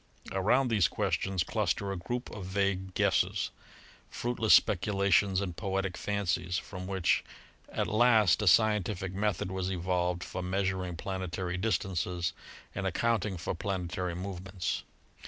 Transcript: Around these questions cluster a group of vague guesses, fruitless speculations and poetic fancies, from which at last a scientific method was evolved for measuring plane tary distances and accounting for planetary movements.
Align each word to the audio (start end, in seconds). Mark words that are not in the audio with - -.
Around 0.31 0.69
these 0.69 0.87
questions 0.87 1.43
cluster 1.43 1.91
a 1.91 1.95
group 1.95 2.31
of 2.31 2.45
vague 2.45 2.95
guesses, 2.95 3.51
fruitless 4.09 4.55
speculations 4.55 5.39
and 5.39 5.55
poetic 5.55 5.95
fancies, 5.95 6.57
from 6.57 6.87
which 6.87 7.23
at 7.69 7.85
last 7.85 8.41
a 8.41 8.47
scientific 8.47 9.13
method 9.13 9.51
was 9.51 9.69
evolved 9.71 10.23
for 10.23 10.41
measuring 10.41 10.95
plane 10.95 11.29
tary 11.29 11.55
distances 11.55 12.33
and 12.73 12.87
accounting 12.87 13.37
for 13.37 13.53
planetary 13.53 14.15
movements. 14.15 14.81